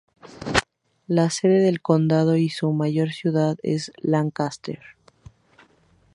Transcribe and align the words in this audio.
La 1.05 1.29
sede 1.29 1.59
del 1.59 1.79
condado 1.79 2.35
y 2.35 2.49
su 2.49 2.71
mayor 2.71 3.11
ciudad 3.11 3.57
es 3.61 3.91
Lancaster. 3.97 4.81